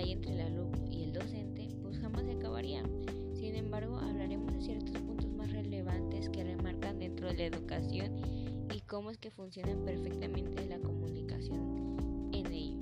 hay 0.00 0.12
entre 0.12 0.32
el 0.32 0.40
alumno 0.40 0.86
y 0.90 1.02
el 1.02 1.12
docente, 1.12 1.68
pues 1.82 1.98
jamás 1.98 2.24
se 2.24 2.32
acabaría. 2.32 2.82
Sin 3.34 3.54
embargo, 3.54 3.98
hablaremos 3.98 4.50
de 4.54 4.60
ciertos 4.62 4.98
puntos 5.02 5.30
más 5.32 5.52
relevantes 5.52 6.30
que 6.30 6.42
remarcan 6.42 6.98
dentro 6.98 7.28
de 7.28 7.34
la 7.34 7.44
educación 7.44 8.16
y 8.74 8.80
cómo 8.80 9.10
es 9.10 9.18
que 9.18 9.30
funcionan 9.30 9.84
perfectamente 9.84 10.64
la 10.66 10.78
comunicación 10.78 12.30
en 12.32 12.46
ello. 12.46 12.78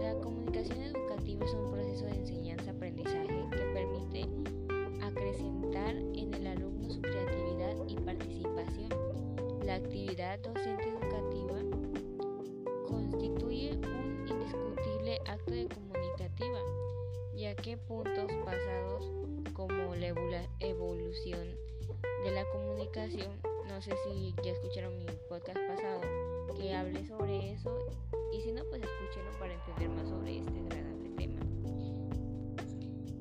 La 0.00 0.14
comunicación 0.20 0.80
educativa 0.80 1.44
es 1.44 1.54
un 1.54 1.72
proceso 1.72 2.04
de 2.04 2.14
enseñanza-aprendizaje 2.14 3.46
que 3.50 3.64
permite 3.74 4.28
acrecentar 5.04 5.96
en 5.96 6.34
el 6.34 6.46
alumno 6.46 6.88
su 6.88 7.00
creatividad 7.02 7.76
y 7.88 7.96
participación. 7.96 8.90
La 9.64 9.74
actividad 9.74 10.38
docente 10.38 10.88
educativa 10.88 11.58
constituye 12.86 13.72
un 13.72 14.28
indiscutible 14.28 15.18
acto 15.26 15.50
de 15.50 15.66
comunicativa, 15.66 15.87
ya 15.87 15.87
puntos 17.76 18.32
pasados 18.44 19.10
como 19.52 19.94
la 19.94 20.08
evolución 20.60 21.48
de 22.24 22.30
la 22.30 22.44
comunicación, 22.52 23.30
no 23.68 23.82
sé 23.82 23.92
si 24.04 24.34
ya 24.42 24.52
escucharon 24.52 24.96
mi 24.98 25.06
podcast 25.28 25.58
pasado, 25.68 26.00
que 26.56 26.74
hablé 26.74 27.04
sobre 27.06 27.52
eso, 27.52 27.76
y 28.32 28.40
si 28.40 28.52
no, 28.52 28.62
pues 28.70 28.82
escúchenlo 28.82 29.30
para 29.38 29.54
entender 29.54 29.88
más 29.90 30.08
sobre 30.08 30.38
este 30.38 30.58
agradable 30.58 31.10
tema. 31.16 31.40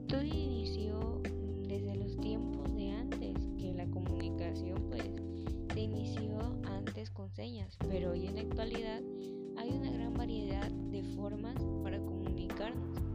Todo 0.07 0.21
inició 0.21 1.21
desde 1.67 1.95
los 1.95 2.17
tiempos 2.17 2.75
de 2.75 2.91
antes, 2.91 3.35
que 3.57 3.73
la 3.73 3.85
comunicación 3.87 4.89
pues 4.89 5.03
se 5.73 5.79
inició 5.79 6.39
antes 6.65 7.09
con 7.11 7.29
señas, 7.31 7.77
pero 7.89 8.11
hoy 8.11 8.27
en 8.27 8.35
la 8.35 8.41
actualidad 8.41 9.01
hay 9.57 9.69
una 9.71 9.91
gran 9.91 10.13
variedad 10.13 10.69
de 10.69 11.03
formas 11.15 11.55
para 11.83 11.97
comunicarnos 11.99 13.06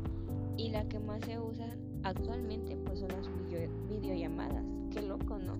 la 0.72 0.88
que 0.88 0.98
más 0.98 1.20
se 1.26 1.38
usa 1.38 1.68
actualmente 2.02 2.76
pues 2.78 3.00
son 3.00 3.08
las 3.10 3.28
videollamadas. 3.90 4.64
Qué 4.90 5.02
loco, 5.02 5.38
¿no? 5.38 5.58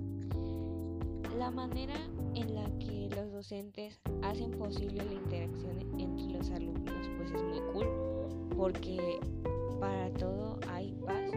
La 1.38 1.50
manera 1.50 1.94
en 2.34 2.54
la 2.54 2.64
que 2.78 3.10
los 3.14 3.30
docentes 3.30 4.00
hacen 4.22 4.50
posible 4.52 5.04
la 5.04 5.12
interacción 5.12 5.78
entre 5.98 6.38
los 6.38 6.50
alumnos 6.50 7.10
pues 7.18 7.30
es 7.30 7.42
muy 7.42 7.60
cool 7.72 7.86
porque 8.56 9.18
para 9.78 10.10
todo 10.14 10.58
hay 10.70 10.92
pasos. 11.06 11.34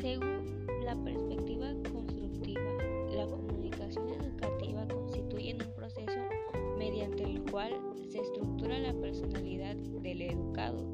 Según 0.00 0.66
la 0.84 0.96
perspectiva 1.02 1.72
constructiva, 1.90 2.60
la 3.14 3.26
comunicación 3.26 4.08
educativa 4.08 4.86
constituye 4.86 5.54
un 5.54 5.74
proceso 5.74 6.20
mediante 6.78 7.22
el 7.24 7.42
cual 7.50 7.72
se 8.10 8.20
estructura 8.20 8.78
la 8.78 8.92
personalidad 8.94 9.76
del 9.76 10.22
educado, 10.22 10.84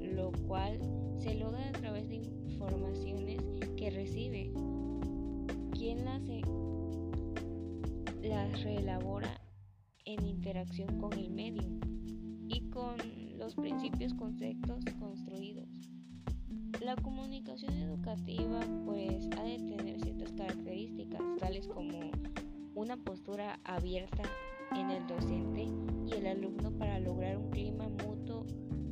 lo 0.00 0.30
cual 0.46 0.78
se 1.18 1.34
logra 1.34 1.68
a 1.68 1.72
través 1.72 2.08
de 2.08 2.16
informaciones 2.16 3.40
que 3.76 3.90
recibe. 3.90 4.52
Quien 5.72 6.04
las, 6.04 6.22
las 8.22 8.62
reelabora 8.62 9.40
en 10.04 10.26
interacción 10.26 10.98
con 10.98 11.12
el 11.14 11.30
medio 11.30 11.68
y 12.48 12.68
con 12.70 12.96
los 13.38 13.54
principios 13.54 14.14
conceptos 14.14 14.84
construidos. 14.98 15.68
La 16.80 16.96
comunicación 16.96 17.72
educativa 17.74 18.60
pues 18.84 19.28
ha 19.38 19.44
de 19.44 19.58
tener 19.58 20.00
ciertas 20.00 20.32
características 20.32 21.20
tales 21.38 21.66
como 21.68 22.10
una 22.74 22.96
postura 22.96 23.60
abierta 23.64 24.22
en 24.76 24.90
el 24.90 25.06
docente 25.06 25.68
y 26.06 26.12
el 26.12 26.26
alumno 26.26 26.70
para 26.72 26.98
lograr 26.98 27.38
un 27.38 27.50
clima 27.50 27.88
mutuo 27.88 28.44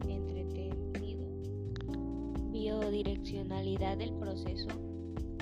entretenido, 0.08 0.81
biodireccionalidad 2.62 3.98
del 3.98 4.12
proceso 4.14 4.68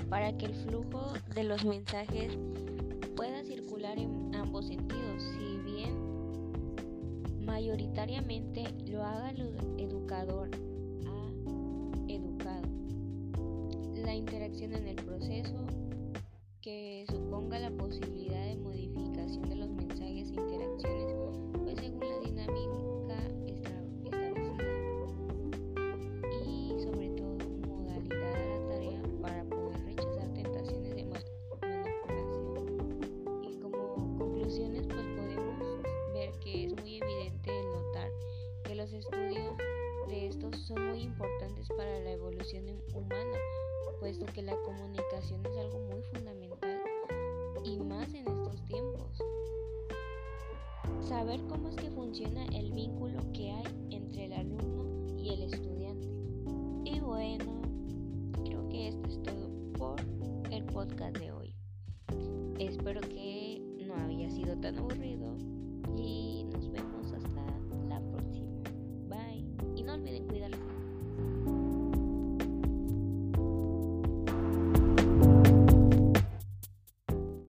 para 0.08 0.36
que 0.38 0.46
el 0.46 0.54
flujo 0.54 1.12
de 1.34 1.44
los 1.44 1.66
mensajes 1.66 2.38
pueda 3.14 3.44
circular 3.44 3.98
en 3.98 4.34
ambos 4.34 4.68
sentidos, 4.68 5.22
si 5.22 5.58
bien 5.70 5.94
mayoritariamente 7.44 8.64
lo 8.86 9.04
haga 9.04 9.30
el 9.32 9.54
educador 9.76 10.48
a 11.06 12.10
educado. 12.10 12.68
La 13.96 14.14
interacción 14.14 14.72
en 14.72 14.88
el 14.88 14.96
proceso 14.96 15.66
que 16.62 17.04
suponga 17.10 17.58
la 17.58 17.70
posibilidad 17.70 18.29
importantes 41.60 41.68
para 41.76 42.00
la 42.00 42.12
evolución 42.12 42.64
humana, 42.94 43.38
puesto 43.98 44.26
que 44.26 44.42
la 44.42 44.56
comunicación 44.62 45.44
es 45.46 45.56
algo 45.56 45.78
muy 45.90 46.02
fundamental 46.02 46.80
y 47.64 47.78
más 47.78 48.08
en 48.14 48.26
estos 48.28 48.64
tiempos. 48.66 49.18
Saber 51.02 51.40
cómo 51.48 51.68
es 51.68 51.76
que 51.76 51.90
funciona 51.90 52.44
el 52.46 52.72
vínculo 52.72 53.20
que 53.32 53.50
hay 53.50 53.88
entre 53.90 54.26
el 54.26 54.32
alumno 54.32 55.18
y 55.18 55.30
el 55.30 55.42
estudiante. 55.42 56.08
Y 56.84 57.00
bueno, 57.00 57.62
creo 58.44 58.68
que 58.68 58.88
esto 58.88 59.08
es 59.08 59.22
todo 59.22 59.50
por 59.78 60.00
el 60.50 60.64
podcast 60.64 61.16
de 61.18 61.32
hoy. 61.32 61.54
Espero 62.58 63.00
que 63.00 63.60
no 63.86 63.94
había 63.94 64.30
sido 64.30 64.56
tan 64.58 64.78
aburrido 64.78 65.36
y 65.96 66.44
nos 66.44 66.70
vemos 66.70 67.12
hasta 67.12 67.44
la 67.88 68.00
próxima. 68.00 68.62
Bye. 69.08 69.46
Y 69.76 69.82
no 69.82 69.94
olviden 69.94 70.26
cuidar 70.26 70.59